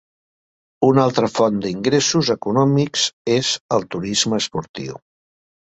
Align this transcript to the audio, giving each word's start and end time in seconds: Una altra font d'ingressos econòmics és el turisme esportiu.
Una 0.87 1.03
altra 1.09 1.29
font 1.33 1.59
d'ingressos 1.65 2.33
econòmics 2.37 3.05
és 3.37 3.53
el 3.79 3.89
turisme 3.97 4.43
esportiu. 4.45 5.01